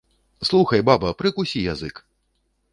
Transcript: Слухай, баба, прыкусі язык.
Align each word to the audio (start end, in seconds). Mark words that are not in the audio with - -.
Слухай, 0.49 0.81
баба, 0.87 1.13
прыкусі 1.21 1.59
язык. 1.73 2.05